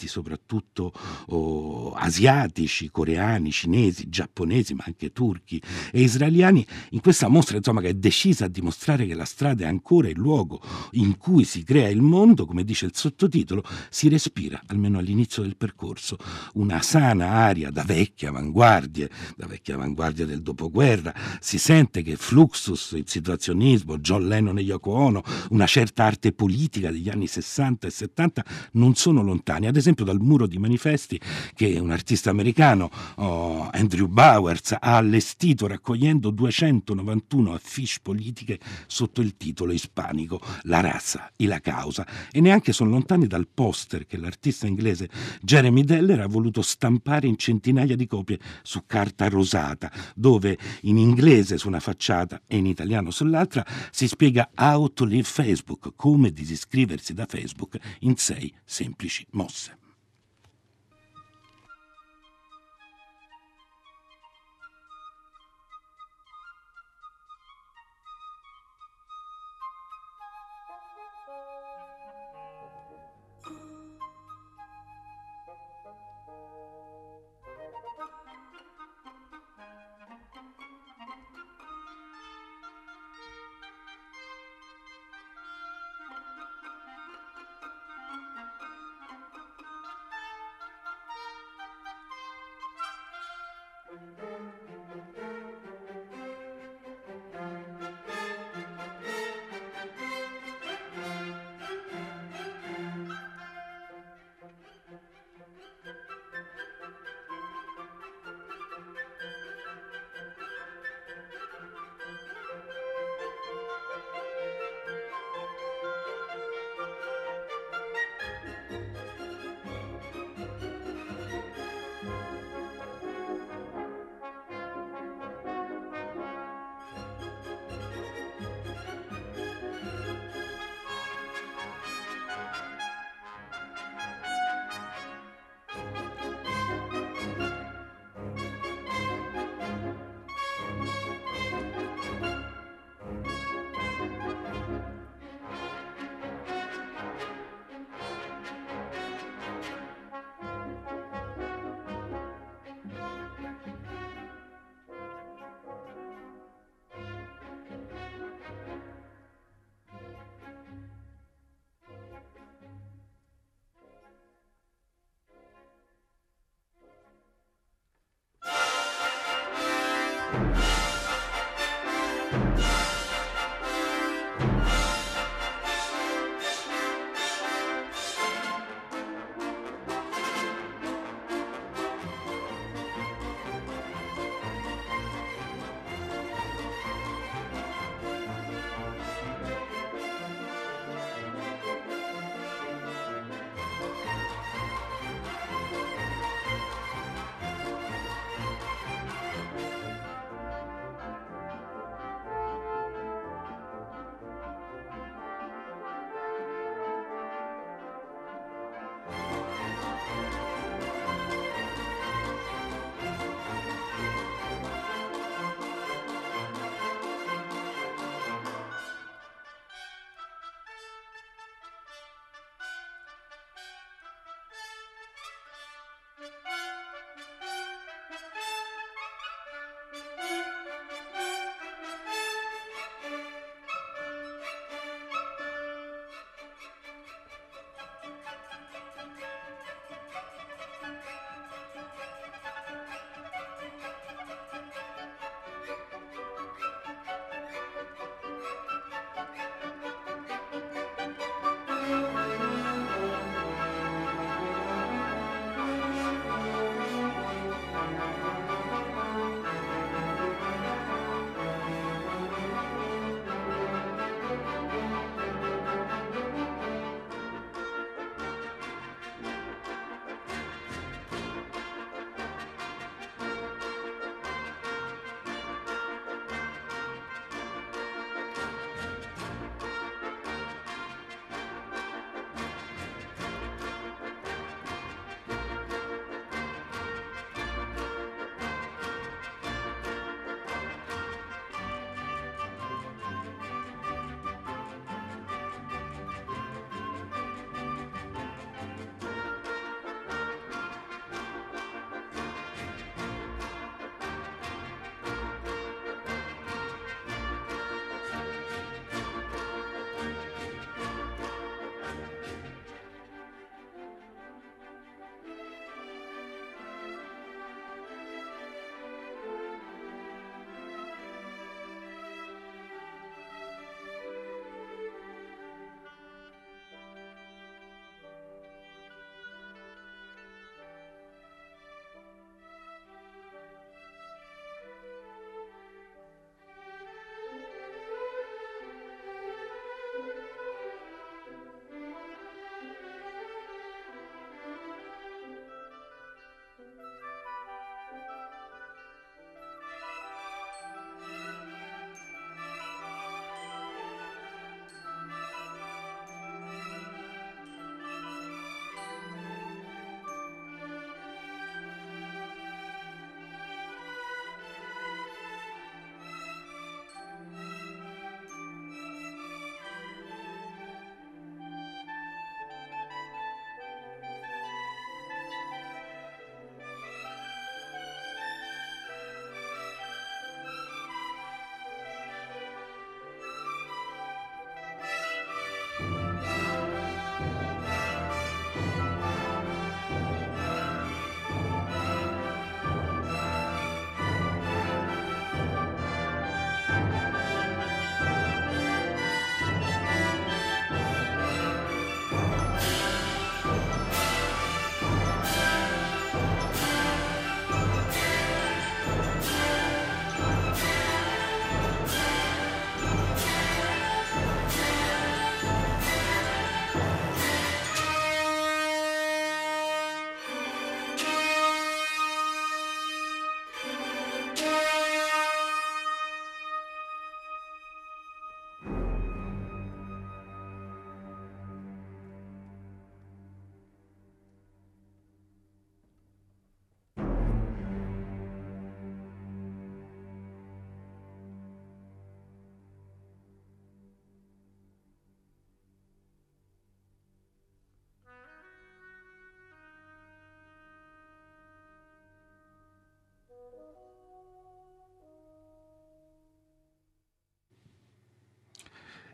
soprattutto 0.06 0.92
oh, 1.26 1.92
asiatici, 1.92 2.90
coreani, 2.90 3.50
cinesi, 3.50 4.08
giapponesi, 4.08 4.74
ma 4.74 4.84
anche 4.86 5.12
turchi 5.12 5.60
e 5.92 6.02
israeliani, 6.02 6.66
in 6.90 7.00
questa 7.00 7.28
mostra 7.28 7.56
insomma, 7.56 7.80
che 7.80 7.88
è 7.88 7.94
decisa 7.94 8.46
a 8.46 8.48
dimostrare 8.48 9.06
che 9.06 9.14
la 9.14 9.24
strada 9.24 9.64
è 9.64 9.68
ancora 9.68 10.08
il 10.08 10.16
luogo 10.16 10.60
in 10.92 11.16
cui 11.16 11.44
si 11.44 11.62
crea 11.62 11.88
il 11.88 12.02
mondo, 12.02 12.46
come 12.46 12.64
dice 12.64 12.86
il 12.86 12.92
sottotitolo, 12.94 13.62
si 13.90 14.08
respira, 14.08 14.62
almeno 14.66 14.98
all'inizio 14.98 15.42
del 15.42 15.56
percorso, 15.56 16.16
una 16.54 16.82
sana 16.82 17.30
aria 17.30 17.70
da 17.70 17.82
vecchie 17.82 18.28
avanguardie, 18.28 19.10
da 19.36 19.46
vecchia 19.46 19.74
avanguardia 19.74 20.26
del 20.26 20.42
dopoguerra, 20.42 21.14
si 21.40 21.58
sente 21.58 22.02
che 22.02 22.16
Fluxus, 22.16 22.92
il 22.92 23.08
situazionismo, 23.08 23.98
John 23.98 24.26
Lennon 24.26 24.58
e 24.58 24.62
Yoko 24.62 24.92
Ono, 24.92 25.22
una 25.50 25.66
certa 25.66 26.04
arte 26.04 26.32
politica 26.32 26.90
degli 26.90 27.08
anni 27.08 27.26
60 27.26 27.86
e 27.86 27.90
70 27.90 28.44
non 28.72 28.94
sono 28.94 29.22
lontani, 29.22 29.45
ad 29.54 29.76
esempio 29.76 30.04
dal 30.04 30.20
muro 30.20 30.46
di 30.46 30.58
manifesti 30.58 31.20
che 31.54 31.78
un 31.78 31.90
artista 31.90 32.30
americano, 32.30 32.90
oh, 33.16 33.68
Andrew 33.72 34.08
Bowers, 34.08 34.72
ha 34.72 34.96
allestito 34.96 35.66
raccogliendo 35.68 36.30
291 36.30 37.54
affiche 37.54 37.74
politiche 38.02 38.58
sotto 38.86 39.20
il 39.20 39.36
titolo 39.36 39.72
ispanico 39.72 40.40
La 40.62 40.80
razza 40.80 41.30
e 41.36 41.46
la 41.46 41.60
causa. 41.60 42.06
E 42.32 42.40
neanche 42.40 42.72
sono 42.72 42.90
lontani 42.90 43.26
dal 43.26 43.46
poster 43.46 44.06
che 44.06 44.16
l'artista 44.16 44.66
inglese 44.66 45.08
Jeremy 45.40 45.84
Deller 45.84 46.20
ha 46.20 46.26
voluto 46.26 46.62
stampare 46.62 47.28
in 47.28 47.36
centinaia 47.36 47.94
di 47.94 48.06
copie 48.06 48.40
su 48.62 48.82
carta 48.86 49.28
rosata, 49.28 49.92
dove 50.14 50.58
in 50.82 50.98
inglese 50.98 51.58
su 51.58 51.68
una 51.68 51.80
facciata 51.80 52.42
e 52.46 52.56
in 52.56 52.66
italiano 52.66 53.10
sull'altra 53.10 53.64
si 53.90 54.08
spiega 54.08 54.50
how 54.56 54.92
to 54.92 55.04
leave 55.04 55.22
Facebook, 55.22 55.92
come 55.94 56.32
disiscriversi 56.32 57.14
da 57.14 57.26
Facebook 57.26 57.78
in 58.00 58.16
sei 58.16 58.52
semplici 58.64 59.24
Moss. 59.36 59.70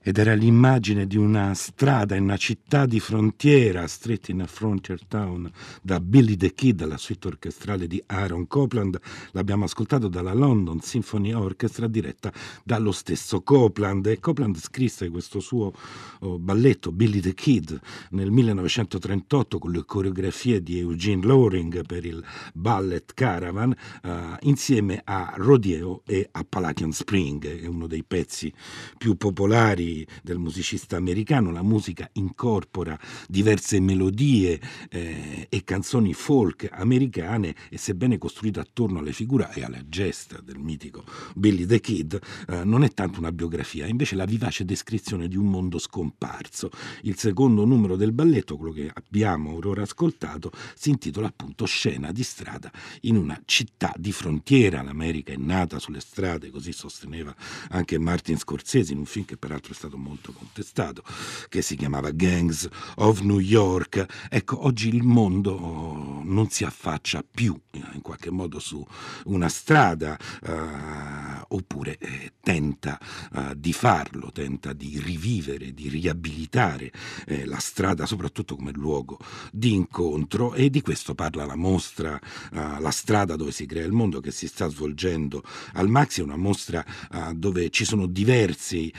Ed 0.03 0.19
era 0.19 0.35
l'immagine 0.35 1.07
di 1.07 1.17
una 1.17 1.55
strada 1.55 2.17
in 2.17 2.25
una 2.25 2.37
città 2.37 2.87
di 2.87 2.99
frontiera, 2.99 3.87
Street 3.87 4.31
in 4.31 4.43
a 4.43 4.47
Frontier 4.47 4.99
Town, 5.07 5.51
da 5.81 6.01
Billy 6.01 6.37
the 6.37 6.53
Kid, 6.53 6.85
la 6.85 6.97
suite 6.97 7.29
orchestrale 7.29 7.87
di 7.87 8.03
Aaron 8.07 8.49
Copland. 8.49 8.99
L'abbiamo 9.31 9.65
ascoltato 9.65 10.09
dalla 10.09 10.33
London 10.33 10.81
Symphony 10.81 11.33
Orchestra 11.33 11.87
diretta 11.87 12.33
dallo 12.65 12.91
stesso 12.91 13.43
Copland 13.43 14.05
e 14.07 14.19
Copland 14.19 14.59
scrisse 14.59 15.09
questo 15.09 15.38
suo 15.38 15.73
oh, 16.21 16.38
balletto 16.38 16.91
Billy 16.91 17.21
the 17.21 17.35
Kid 17.35 17.79
nel 18.11 18.31
1938 18.31 19.59
con 19.59 19.71
le 19.71 19.85
coreografie 19.85 20.62
di 20.62 20.81
Eugene 20.81 21.25
Loring 21.25 21.87
per 21.87 22.05
il 22.05 22.23
Ballet 22.55 23.12
Caravan 23.15 23.75
eh, 24.03 24.37
insieme 24.41 25.01
a 25.05 25.35
Rodeo 25.37 26.03
e 26.07 26.29
a 26.33 26.45
Palachian 26.49 26.91
Spring, 26.93 27.61
è 27.61 27.67
uno 27.67 27.87
dei 27.87 28.03
pezzi 28.03 28.53
più 28.99 29.17
popolari 29.17 29.91
del 30.22 30.38
musicista 30.38 30.96
americano, 30.96 31.50
la 31.50 31.62
musica 31.62 32.09
incorpora 32.14 32.98
diverse 33.28 33.81
melodie 33.81 34.61
eh, 34.90 35.46
e 35.48 35.64
canzoni 35.64 36.12
folk 36.14 36.68
americane 36.70 37.55
e 37.68 37.78
sebbene 37.78 38.18
costruita 38.18 38.61
attorno 38.61 38.98
alle 38.98 39.12
figure 39.12 39.50
e 39.55 39.64
alla 39.64 39.83
gesta 39.88 40.40
del 40.40 40.59
mitico 40.59 41.05
Billy 41.35 41.66
the 41.66 41.81
Kid, 41.81 42.18
eh, 42.48 42.64
non 42.64 42.85
è 42.85 42.90
tanto 42.92 43.18
una 43.18 43.33
biografia, 43.33 43.87
è 43.87 43.88
invece 43.88 44.16
la 44.16 44.24
vivace 44.24 44.64
descrizione 44.64 45.28
di 45.28 45.37
un 45.37 45.46
mondo 45.46 45.78
scomparso. 45.78 46.70
Il 47.02 47.16
secondo 47.16 47.64
numero 47.64 47.96
del 47.96 48.12
balletto, 48.12 48.57
quello 48.57 48.72
che 48.72 48.90
abbiamo 48.92 49.59
ora 49.64 49.83
ascoltato, 49.83 50.52
si 50.74 50.90
intitola 50.90 51.28
appunto 51.28 51.64
Scena 51.64 52.12
di 52.12 52.22
strada 52.22 52.70
in 53.02 53.16
una 53.16 53.40
città 53.44 53.92
di 53.96 54.12
frontiera. 54.12 54.83
L'America 54.83 55.33
è 55.33 55.37
nata 55.37 55.78
sulle 55.78 56.00
strade, 56.00 56.50
così 56.50 56.72
sosteneva 56.72 57.35
anche 57.70 57.98
Martin 57.98 58.38
Scorsese 58.38 58.92
in 58.92 58.98
un 58.98 59.07
film 59.07 59.24
che 59.24 59.37
peraltro 59.37 59.72
è 59.72 59.76
stato 59.83 59.99
molto 59.99 60.33
contestato, 60.33 61.03
che 61.49 61.61
si 61.61 61.75
chiamava 61.75 62.11
Gangs 62.12 62.68
of 62.97 63.21
New 63.21 63.40
York. 63.40 64.07
Ecco, 64.31 64.64
oggi 64.64 64.88
il 64.88 65.03
mondo 65.03 66.21
non 66.23 66.49
si 66.51 66.64
affaccia 66.64 67.25
più 67.29 67.59
in 67.73 68.01
qualche 68.03 68.31
modo 68.31 68.59
su 68.59 68.85
una 69.25 69.49
strada 69.49 70.16
eh, 70.42 71.45
oppure 71.49 71.99
eh, 71.99 72.33
tenta 72.40 72.99
eh, 73.35 73.55
di 73.57 73.73
farlo, 73.73 74.31
tenta 74.31 74.73
di 74.73 75.01
rivivere, 75.01 75.73
di 75.73 75.88
riabilitare 75.88 76.92
eh, 77.27 77.45
la 77.45 77.59
strada 77.59 78.07
soprattutto 78.07 78.57
come 78.57 78.73
luogo 78.73 79.18
di 79.51 79.73
incontro 79.73 80.55
e 80.55 80.71
di 80.71 80.81
questo 80.81 81.14
parla 81.14 81.45
la 81.45 81.57
mostra 81.57 82.18
eh, 82.53 82.81
La 82.81 82.90
strada 82.90 83.37
dove 83.37 83.53
si 83.53 83.66
crea 83.66 83.85
il 83.85 83.92
mondo 83.92 84.21
che 84.21 84.31
si 84.31 84.47
sta 84.47 84.68
svolgendo 84.68 85.42
al 85.75 85.88
Maxi, 85.88 86.21
è 86.21 86.25
una 86.25 86.37
mostra 86.37 86.85
eh, 86.85 87.33
dove 87.35 87.71
ci 87.71 87.85
sono 87.85 88.07
diversi 88.07 88.92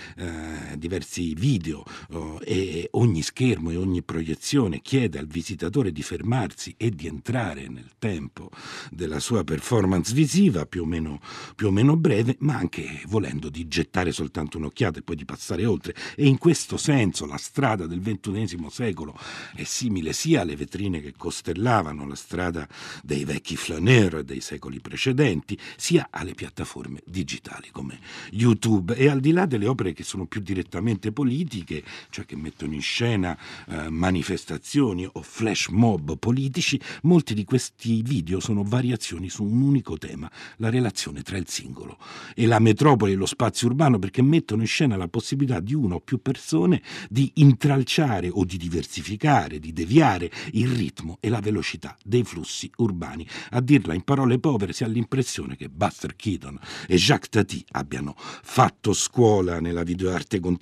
diversi 0.76 1.34
video 1.34 1.84
uh, 2.10 2.40
e 2.44 2.88
ogni 2.92 3.22
schermo 3.22 3.72
e 3.72 3.76
ogni 3.76 4.04
proiezione 4.04 4.82
chiede 4.82 5.20
al 5.20 5.28
visitatore 5.28 5.92
di 5.92 6.02
fermarsi 6.02 6.74
e 6.78 6.90
di 6.90 7.08
entrare 7.08 7.68
nel 7.68 7.92
tempo 8.00 8.50
della 8.92 9.20
sua 9.20 9.44
performance 9.44 10.14
visiva, 10.14 10.66
più 10.66 10.84
o 10.84 10.86
meno, 10.86 11.20
più 11.56 11.68
o 11.68 11.72
meno 11.72 11.96
breve, 11.96 12.36
ma 12.40 12.56
anche 12.56 13.02
volendo 13.08 13.50
di 13.50 13.68
gettare 13.68 14.12
soltanto 14.12 14.58
un'occhiata 14.58 15.00
e 15.00 15.04
poi 15.04 15.16
di 15.16 15.26
passare 15.26 15.66
oltre. 15.66 15.96
E 16.16 16.26
in 16.26 16.38
questo 16.38 16.78
senso 16.78 17.26
la 17.26 17.38
strada 17.38 17.86
del 17.86 18.02
XXI 18.02 18.68
secolo 18.70 19.18
è 19.56 19.64
simile 19.64 20.14
sia 20.14 20.42
alle 20.42 20.56
vetrine 20.56 21.02
che 21.02 21.14
costellavano 21.16 22.08
la 22.08 22.16
strada 22.16 22.68
dei 23.04 23.26
vecchi 23.26 23.56
flaneur 23.56 24.24
dei 24.24 24.42
secoli 24.42 24.80
precedenti, 24.80 25.58
sia 25.76 26.08
alle 26.10 26.34
piattaforme 26.34 27.02
digitali 27.06 27.70
come 27.72 28.00
YouTube. 28.32 28.96
E 28.96 29.08
al 29.10 29.20
di 29.20 29.32
là 29.32 29.46
delle 29.46 29.68
opere 29.68 29.94
che 29.94 30.04
sono 30.04 30.26
più 30.26 30.42
direttamente 30.42 30.63
politiche, 31.12 31.84
cioè 32.10 32.26
che 32.26 32.36
mettono 32.36 32.74
in 32.74 32.82
scena 32.82 33.38
eh, 33.68 33.90
manifestazioni 33.90 35.08
o 35.12 35.22
flash 35.22 35.68
mob 35.68 36.18
politici, 36.18 36.80
molti 37.04 37.34
di 37.34 37.44
questi 37.44 38.02
video 38.02 38.40
sono 38.40 38.64
variazioni 38.64 39.30
su 39.30 39.44
un 39.44 39.62
unico 39.62 39.98
tema, 39.98 40.30
la 40.58 40.70
relazione 40.70 41.22
tra 41.22 41.38
il 41.38 41.48
singolo 41.48 41.98
e 42.36 42.46
la 42.46 42.60
metropoli 42.60 43.14
e 43.14 43.16
lo 43.16 43.26
spazio 43.26 43.68
urbano, 43.68 44.00
perché 44.00 44.22
mettono 44.22 44.62
in 44.62 44.68
scena 44.68 44.96
la 44.96 45.08
possibilità 45.08 45.60
di 45.60 45.74
una 45.74 45.96
o 45.96 46.00
più 46.00 46.22
persone 46.22 46.82
di 47.10 47.32
intralciare 47.36 48.30
o 48.30 48.44
di 48.46 48.58
diversificare, 48.58 49.60
di 49.60 49.74
deviare 49.74 50.32
il 50.52 50.70
ritmo 50.70 51.18
e 51.20 51.30
la 51.30 51.40
velocità 51.40 51.96
dei 52.04 52.24
flussi 52.24 52.70
urbani. 52.78 53.28
A 53.52 53.62
dirla 53.62 53.94
in 53.94 54.04
parole 54.04 54.40
povere 54.40 54.74
si 54.74 54.84
ha 54.84 54.88
l'impressione 54.88 55.56
che 55.56 55.70
Buster 55.70 56.16
Keaton 56.16 56.60
e 56.88 56.96
Jacques 56.96 57.30
Tati 57.30 57.64
abbiano 57.72 58.16
fatto 58.18 58.94
scuola 58.94 59.60
nella 59.60 59.84
videoarte 59.84 60.40
contemporanea, 60.40 60.53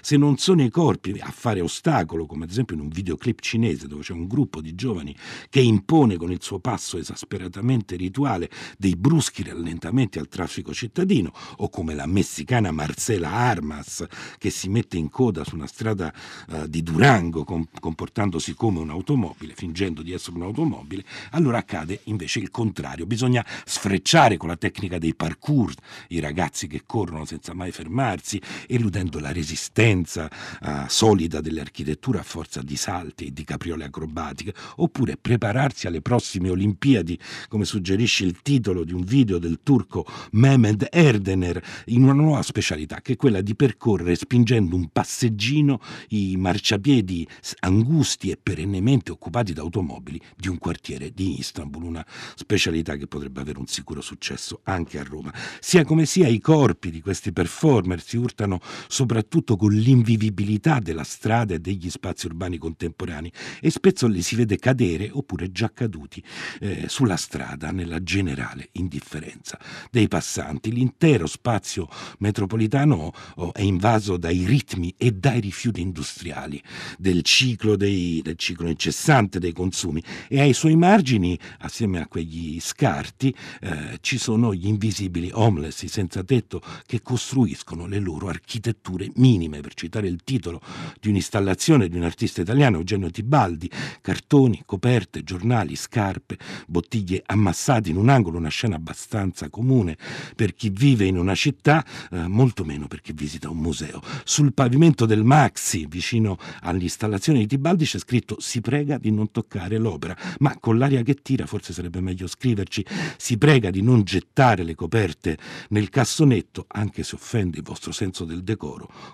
se 0.00 0.16
non 0.16 0.36
sono 0.36 0.62
i 0.62 0.70
corpi 0.70 1.18
a 1.20 1.30
fare 1.30 1.60
ostacolo, 1.60 2.26
come 2.26 2.44
ad 2.44 2.50
esempio 2.50 2.74
in 2.74 2.82
un 2.82 2.88
videoclip 2.88 3.40
cinese 3.40 3.86
dove 3.86 4.02
c'è 4.02 4.12
un 4.12 4.26
gruppo 4.26 4.60
di 4.60 4.74
giovani 4.74 5.14
che 5.48 5.60
impone 5.60 6.16
con 6.16 6.30
il 6.30 6.42
suo 6.42 6.58
passo 6.58 6.98
esasperatamente 6.98 7.96
rituale 7.96 8.50
dei 8.78 8.96
bruschi 8.96 9.42
rallentamenti 9.42 10.18
al 10.18 10.28
traffico 10.28 10.72
cittadino, 10.72 11.32
o 11.58 11.68
come 11.68 11.94
la 11.94 12.06
messicana 12.06 12.70
Marcela 12.70 13.30
Armas 13.30 14.04
che 14.38 14.50
si 14.50 14.68
mette 14.68 14.96
in 14.96 15.08
coda 15.08 15.44
su 15.44 15.54
una 15.54 15.66
strada 15.66 16.12
uh, 16.48 16.66
di 16.66 16.82
Durango 16.82 17.44
com- 17.44 17.66
comportandosi 17.78 18.54
come 18.54 18.80
un'automobile, 18.80 19.54
fingendo 19.54 20.02
di 20.02 20.12
essere 20.12 20.36
un'automobile, 20.36 21.04
allora 21.30 21.58
accade 21.58 22.00
invece 22.04 22.38
il 22.38 22.50
contrario, 22.50 23.06
bisogna 23.06 23.44
sfrecciare 23.64 24.36
con 24.36 24.48
la 24.48 24.56
tecnica 24.56 24.98
dei 24.98 25.14
parkour 25.14 25.72
i 26.08 26.20
ragazzi 26.20 26.66
che 26.66 26.82
corrono 26.86 27.24
senza 27.24 27.54
mai 27.54 27.72
fermarsi, 27.72 28.40
eludendo 28.66 28.95
la 28.96 29.30
resistenza 29.30 30.28
uh, 30.62 30.68
solida 30.86 31.40
dell'architettura 31.42 32.20
a 32.20 32.22
forza 32.22 32.62
di 32.62 32.76
salti 32.76 33.26
e 33.26 33.32
di 33.32 33.44
capriole 33.44 33.84
acrobatiche, 33.84 34.54
oppure 34.76 35.18
prepararsi 35.18 35.86
alle 35.86 36.00
prossime 36.00 36.48
Olimpiadi, 36.48 37.18
come 37.48 37.66
suggerisce 37.66 38.24
il 38.24 38.40
titolo 38.40 38.84
di 38.84 38.94
un 38.94 39.02
video 39.02 39.38
del 39.38 39.60
turco 39.62 40.06
Mehmed 40.32 40.88
Erdener, 40.90 41.62
in 41.86 42.04
una 42.04 42.14
nuova 42.14 42.42
specialità 42.42 43.02
che 43.02 43.12
è 43.12 43.16
quella 43.16 43.42
di 43.42 43.54
percorrere 43.54 44.14
spingendo 44.14 44.74
un 44.74 44.88
passeggino 44.88 45.80
i 46.08 46.36
marciapiedi 46.38 47.28
angusti 47.60 48.30
e 48.30 48.38
perennemente 48.42 49.12
occupati 49.12 49.52
da 49.52 49.60
automobili 49.60 50.18
di 50.34 50.48
un 50.48 50.56
quartiere 50.56 51.10
di 51.10 51.38
Istanbul, 51.38 51.82
una 51.82 52.06
specialità 52.34 52.96
che 52.96 53.06
potrebbe 53.06 53.42
avere 53.42 53.58
un 53.58 53.66
sicuro 53.66 54.00
successo 54.00 54.60
anche 54.64 54.98
a 54.98 55.02
Roma. 55.02 55.32
Sia 55.60 55.84
come 55.84 56.06
sia 56.06 56.28
i 56.28 56.40
corpi 56.40 56.90
di 56.90 57.02
questi 57.02 57.32
performer 57.32 58.00
si 58.00 58.16
urtano 58.16 58.60
soprattutto 58.88 59.56
con 59.56 59.72
l'invivibilità 59.72 60.78
della 60.78 61.04
strada 61.04 61.54
e 61.54 61.58
degli 61.58 61.90
spazi 61.90 62.26
urbani 62.26 62.58
contemporanei 62.58 63.32
e 63.60 63.70
spesso 63.70 64.06
li 64.06 64.22
si 64.22 64.36
vede 64.36 64.58
cadere 64.58 65.10
oppure 65.12 65.50
già 65.50 65.72
caduti 65.72 66.22
eh, 66.60 66.84
sulla 66.88 67.16
strada 67.16 67.70
nella 67.70 68.02
generale 68.02 68.68
indifferenza 68.72 69.58
dei 69.90 70.08
passanti. 70.08 70.72
L'intero 70.72 71.26
spazio 71.26 71.88
metropolitano 72.18 73.12
oh, 73.36 73.52
è 73.52 73.62
invaso 73.62 74.16
dai 74.16 74.44
ritmi 74.44 74.94
e 74.96 75.12
dai 75.12 75.40
rifiuti 75.40 75.80
industriali 75.80 76.62
del 76.98 77.22
ciclo, 77.22 77.76
dei, 77.76 78.20
del 78.22 78.36
ciclo 78.36 78.68
incessante 78.68 79.38
dei 79.38 79.52
consumi 79.52 80.02
e 80.28 80.40
ai 80.40 80.52
suoi 80.52 80.76
margini, 80.76 81.38
assieme 81.60 82.00
a 82.00 82.06
quegli 82.06 82.60
scarti, 82.60 83.34
eh, 83.60 83.98
ci 84.00 84.18
sono 84.18 84.54
gli 84.54 84.66
invisibili 84.66 85.30
homeless, 85.32 85.82
i 85.82 85.88
senza 85.88 86.22
tetto, 86.22 86.62
che 86.86 87.02
costruiscono 87.02 87.86
le 87.86 87.98
loro 87.98 88.28
architetture 88.28 88.65
minime, 89.14 89.60
per 89.60 89.74
citare 89.74 90.08
il 90.08 90.22
titolo 90.24 90.60
di 91.00 91.08
un'installazione 91.08 91.88
di 91.88 91.96
un 91.96 92.02
artista 92.02 92.40
italiano, 92.40 92.78
Eugenio 92.78 93.10
Tibaldi, 93.10 93.70
cartoni, 94.00 94.62
coperte, 94.64 95.22
giornali, 95.22 95.76
scarpe, 95.76 96.38
bottiglie 96.66 97.22
ammassate 97.24 97.90
in 97.90 97.96
un 97.96 98.08
angolo, 98.08 98.38
una 98.38 98.48
scena 98.48 98.76
abbastanza 98.76 99.48
comune 99.48 99.96
per 100.34 100.54
chi 100.54 100.70
vive 100.70 101.04
in 101.04 101.18
una 101.18 101.34
città, 101.34 101.84
eh, 102.10 102.26
molto 102.26 102.64
meno 102.64 102.86
per 102.86 103.00
chi 103.00 103.12
visita 103.12 103.50
un 103.50 103.58
museo. 103.58 104.00
Sul 104.24 104.52
pavimento 104.52 105.06
del 105.06 105.24
Maxi, 105.24 105.86
vicino 105.86 106.38
all'installazione 106.62 107.40
di 107.40 107.46
Tibaldi, 107.46 107.84
c'è 107.84 107.98
scritto 107.98 108.36
si 108.40 108.60
prega 108.60 108.98
di 108.98 109.10
non 109.10 109.30
toccare 109.30 109.78
l'opera, 109.78 110.16
ma 110.38 110.56
con 110.58 110.78
l'aria 110.78 111.02
che 111.02 111.14
tira 111.14 111.46
forse 111.46 111.72
sarebbe 111.72 112.00
meglio 112.00 112.26
scriverci 112.26 112.84
si 113.16 113.38
prega 113.38 113.70
di 113.70 113.82
non 113.82 114.02
gettare 114.02 114.62
le 114.62 114.74
coperte 114.74 115.38
nel 115.70 115.88
cassonetto, 115.88 116.66
anche 116.68 117.02
se 117.02 117.14
offende 117.14 117.58
il 117.58 117.62
vostro 117.62 117.92
senso 117.92 118.24
del 118.24 118.42
decoro. 118.42 118.55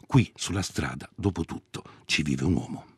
Qui 0.06 0.32
sulla 0.34 0.62
strada, 0.62 1.08
dopo 1.14 1.44
tutto, 1.44 1.82
ci 2.06 2.22
vive 2.22 2.44
un 2.44 2.54
uomo. 2.54 2.91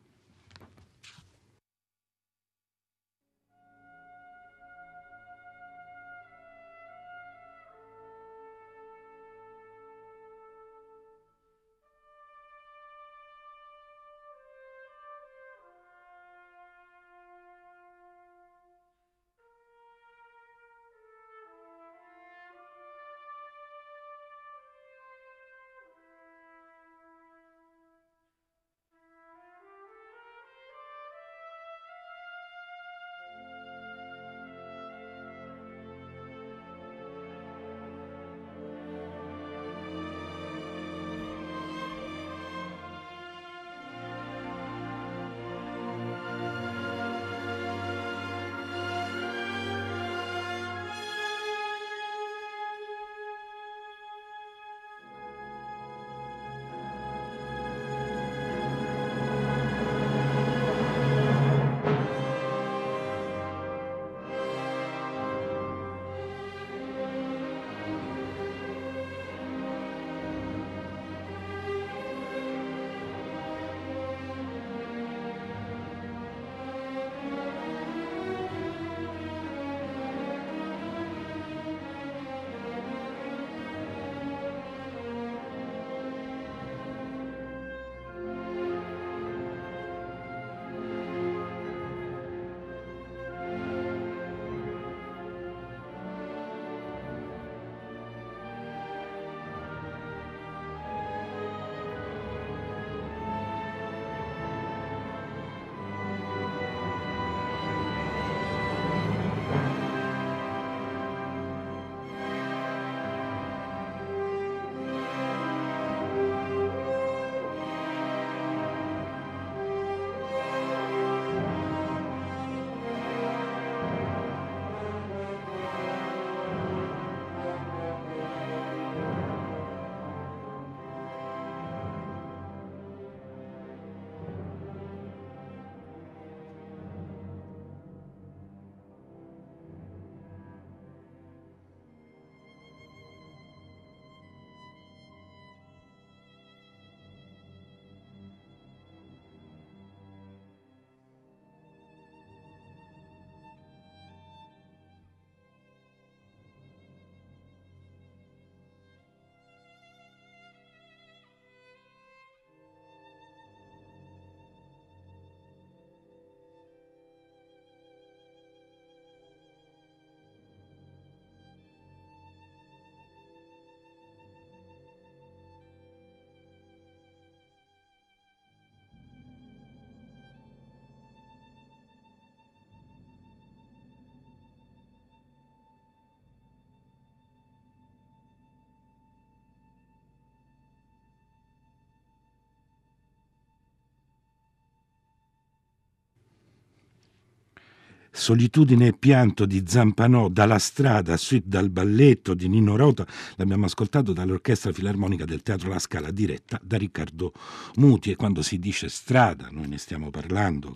Solitudine 198.25 198.87
e 198.87 198.93
pianto 198.93 199.45
di 199.45 199.65
Zampanò, 199.67 200.29
dalla 200.29 200.57
strada, 200.57 201.15
suite 201.15 201.47
dal 201.47 201.69
balletto 201.69 202.33
di 202.33 202.47
Nino 202.47 202.75
Rota, 202.75 203.05
l'abbiamo 203.35 203.65
ascoltato 203.65 204.13
dall'Orchestra 204.13 204.73
Filarmonica 204.73 205.25
del 205.25 205.43
Teatro 205.43 205.69
La 205.69 205.77
Scala, 205.77 206.09
diretta 206.09 206.59
da 206.63 206.75
Riccardo 206.75 207.33
Muti. 207.75 208.09
E 208.09 208.15
quando 208.15 208.41
si 208.41 208.57
dice 208.57 208.89
strada, 208.89 209.49
noi 209.51 209.67
ne 209.67 209.77
stiamo 209.77 210.09
parlando 210.09 210.73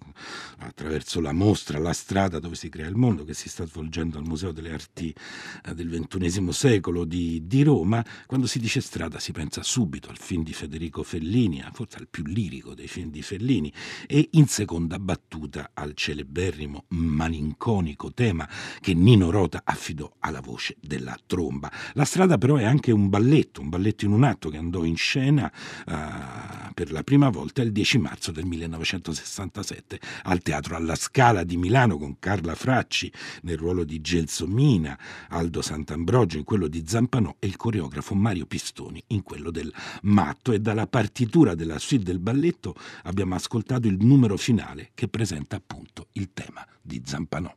attraverso 0.60 1.22
la 1.22 1.34
mostra 1.34 1.80
La 1.80 1.92
strada 1.92 2.38
dove 2.38 2.54
si 2.54 2.70
crea 2.70 2.86
il 2.86 2.96
mondo, 2.96 3.24
che 3.24 3.34
si 3.34 3.50
sta 3.50 3.66
svolgendo 3.66 4.20
al 4.20 4.28
Museo 4.28 4.52
delle 4.52 4.72
Arti 4.72 5.12
eh, 5.66 5.74
del 5.74 5.90
XXI 5.90 6.52
secolo 6.52 7.04
di, 7.04 7.48
di 7.48 7.64
Roma, 7.64 8.06
quando 8.28 8.46
si 8.46 8.60
dice 8.60 8.80
strada 8.80 9.18
si 9.18 9.32
pensa 9.32 9.64
subito 9.64 10.12
al 10.12 10.20
film 10.20 10.44
di 10.44 10.54
Federico 10.54 11.02
Fellini, 11.02 11.66
forse 11.74 11.98
al 11.98 12.10
più 12.12 12.26
lirico 12.26 12.76
dei 12.76 12.88
film 12.88 13.10
di 13.10 13.24
Fellini, 13.24 13.74
e 14.06 14.28
in 14.34 14.46
seconda 14.46 15.00
battuta 15.00 15.72
al 15.74 15.96
celeberrimo 15.96 16.86
malinconico 17.40 18.12
tema 18.12 18.48
che 18.82 18.94
Nino 18.94 19.30
Rota 19.32 19.62
affidò 19.64 20.12
alla 20.20 20.42
voce 20.42 20.76
della 20.82 21.18
tromba. 21.26 21.72
La 21.94 22.04
strada 22.04 22.38
però 22.38 22.58
è 22.58 22.66
anche 22.66 22.92
un 22.92 23.10
balletto, 23.10 23.62
un 23.62 23.70
balletto 23.70 24.06
in 24.06 24.12
un 24.12 24.24
atto 24.24 24.50
che 24.50 24.58
andò 24.58 24.84
in 24.84 24.98
scena 24.98 25.52
uh, 25.88 26.74
per 26.74 26.92
la 26.92 27.04
prima 27.04 27.30
volta 27.30 27.62
il 27.62 27.72
10 27.72 27.98
marzo 28.00 28.32
del 28.32 28.46
1967 28.46 30.00
al 30.24 30.42
Teatro 30.42 30.76
alla 30.76 30.96
Scala 30.96 31.44
di 31.44 31.58
Milano 31.58 31.98
con 31.98 32.18
Carla 32.20 32.56
Fracci 32.56 33.12
nel 33.44 33.58
ruolo 33.58 33.84
di 33.84 34.02
Gelsomina, 34.02 34.98
Aldo 35.30 35.62
Sant'Ambrogio 35.62 36.38
in 36.38 36.44
quello 36.44 36.68
di 36.68 36.84
Zampanò 36.86 37.36
e 37.40 37.48
il 37.48 37.56
coreografo 37.56 38.16
Mario 38.16 38.46
Pistoni 38.46 39.02
in 39.08 39.24
quello 39.24 39.52
del 39.52 39.74
Matto 40.04 40.52
e 40.52 40.60
dalla 40.60 40.88
partitura 40.88 41.56
della 41.56 41.80
suite 41.80 42.04
del 42.04 42.20
balletto 42.20 42.76
abbiamo 43.04 43.36
ascoltato 43.36 43.88
il 43.88 43.98
numero 44.00 44.38
finale 44.38 44.92
che 44.94 45.08
presenta 45.08 45.56
appunto 45.56 46.08
il 46.14 46.32
tema 46.34 46.66
di 46.90 47.04
Zampanò. 47.06 47.54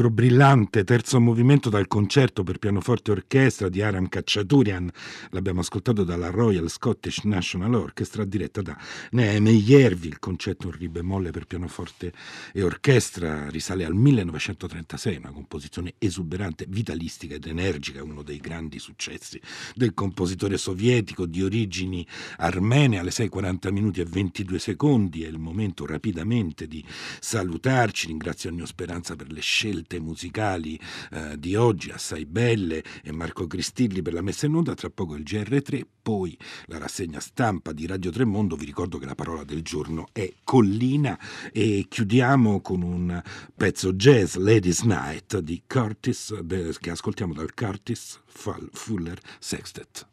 Allegro 0.00 0.10
brillante, 0.10 0.82
terzo 0.84 1.20
movimento 1.20 1.68
dal 1.68 1.86
concerto 1.86 2.42
per 2.42 2.58
pianoforte 2.58 3.10
e 3.10 3.14
orchestra 3.14 3.68
di 3.68 3.82
Aram 3.82 4.08
Kachaturian. 4.08 4.90
L'abbiamo 5.28 5.60
ascoltato 5.60 6.04
dalla 6.04 6.30
Royal 6.30 6.70
Scottish 6.70 7.24
National 7.24 7.74
Orchestra 7.74 8.24
diretta 8.24 8.62
da 8.62 8.78
Neeme 9.10 9.50
Yervi. 9.50 10.08
Il 10.08 10.18
concerto 10.18 10.68
in 10.68 10.72
ri 10.72 10.88
bemolle 10.88 11.32
per 11.32 11.44
pianoforte 11.44 12.14
e 12.54 12.62
orchestra 12.62 13.50
risale 13.50 13.84
al 13.84 13.94
1936, 13.94 15.16
una 15.16 15.32
composizione 15.32 15.92
esuberante, 15.98 16.64
vitalistica 16.66 17.34
ed 17.34 17.44
energica, 17.44 18.02
uno 18.02 18.22
dei 18.22 18.38
grandi 18.38 18.78
successi 18.78 19.38
del 19.74 19.92
compositore 19.92 20.56
sovietico 20.56 21.26
di 21.26 21.42
origini 21.42 22.06
armene 22.38 22.98
alle 22.98 23.10
6:40 23.10 23.70
minuti 23.70 24.00
e 24.00 24.04
22 24.04 24.58
secondi. 24.58 25.24
È 25.24 25.28
il 25.28 25.38
momento 25.38 25.84
rapidamente 25.84 26.66
di 26.66 26.82
salutarci. 27.20 28.06
Ringrazio 28.06 28.48
Agno 28.48 28.64
Speranza 28.64 29.14
per 29.14 29.30
le 29.30 29.42
scelte 29.42 29.88
scelte 29.90 29.98
musicali 29.98 30.78
eh, 31.10 31.36
di 31.36 31.56
oggi 31.56 31.90
assai 31.90 32.24
belle 32.24 32.84
e 33.02 33.10
Marco 33.10 33.48
Cristilli 33.48 34.00
per 34.02 34.12
la 34.12 34.22
messa 34.22 34.46
in 34.46 34.54
onda, 34.54 34.74
tra 34.74 34.88
poco 34.88 35.16
il 35.16 35.24
GR3, 35.24 35.82
poi 36.00 36.38
la 36.66 36.78
rassegna 36.78 37.18
stampa 37.18 37.72
di 37.72 37.86
Radio 37.86 38.12
Tremondo, 38.12 38.54
vi 38.54 38.64
ricordo 38.64 38.98
che 38.98 39.06
la 39.06 39.16
parola 39.16 39.42
del 39.42 39.62
giorno 39.62 40.06
è 40.12 40.32
collina 40.44 41.18
e 41.52 41.86
chiudiamo 41.88 42.60
con 42.60 42.82
un 42.82 43.20
pezzo 43.56 43.92
jazz 43.92 44.36
Ladies 44.36 44.82
Night 44.82 45.38
di 45.38 45.62
Curtis 45.66 46.34
che 46.78 46.90
ascoltiamo 46.90 47.34
dal 47.34 47.52
Curtis 47.52 48.20
Fuller 48.26 49.18
Sextet. 49.40 50.06